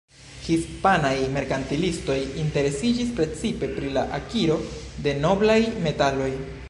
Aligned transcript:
Hispanaj 0.45 1.11
merkantilistoj 1.35 2.17
interesiĝis 2.45 3.11
precipe 3.19 3.69
pri 3.77 3.93
la 3.99 4.07
akiro 4.21 4.57
de 5.05 5.15
noblaj 5.27 5.59
metaloj. 5.89 6.33